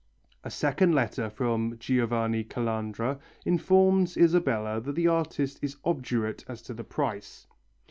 A 0.43 0.49
second 0.49 0.95
letter 0.95 1.29
from 1.29 1.77
Giovanni 1.77 2.43
Calandra 2.43 3.19
informs 3.45 4.17
Isabella 4.17 4.81
that 4.81 4.95
the 4.95 5.07
artist 5.07 5.59
is 5.61 5.77
obdurate 5.85 6.43
as 6.47 6.63
to 6.63 6.73
the 6.73 6.83
price. 6.83 7.45